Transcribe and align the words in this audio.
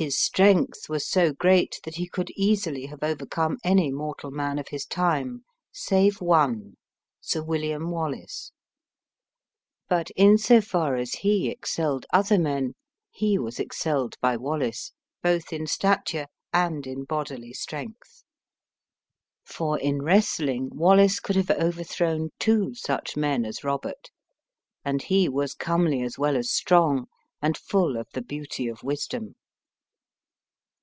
His 0.00 0.16
strength 0.16 0.88
was 0.88 1.08
so 1.08 1.32
great 1.32 1.80
that 1.82 1.96
he 1.96 2.08
could 2.08 2.30
easily 2.36 2.86
have 2.86 3.02
overcome 3.02 3.58
any 3.64 3.90
mortal 3.90 4.30
man 4.30 4.56
of 4.60 4.68
his 4.68 4.86
time, 4.86 5.42
save 5.72 6.20
one 6.20 6.76
Sir 7.20 7.42
William 7.42 7.90
Wallace! 7.90 8.52
But 9.88 10.10
in 10.12 10.38
so 10.38 10.60
far 10.60 10.94
as 10.94 11.14
he 11.14 11.50
excelled 11.50 12.06
other 12.12 12.38
men, 12.38 12.74
he 13.10 13.40
was 13.40 13.58
excelled 13.58 14.14
by 14.20 14.36
Wallace, 14.36 14.92
both 15.20 15.52
in 15.52 15.66
stature 15.66 16.28
and 16.52 16.86
in 16.86 17.02
bodily 17.02 17.52
strength! 17.52 18.22
For 19.44 19.80
in 19.80 20.02
wrestling, 20.02 20.70
Wallace 20.74 21.18
could 21.18 21.34
have 21.34 21.50
overthrown 21.50 22.30
two 22.38 22.72
such 22.76 23.16
men 23.16 23.44
as 23.44 23.64
Robert. 23.64 24.12
And 24.84 25.02
he 25.02 25.28
was 25.28 25.54
comely 25.54 26.02
as 26.02 26.16
well 26.16 26.36
as 26.36 26.52
strong, 26.52 27.06
and 27.42 27.56
full 27.58 27.96
of 27.96 28.06
the 28.12 28.22
beauty 28.22 28.68
of 28.68 28.84
wisdom.'" 28.84 29.34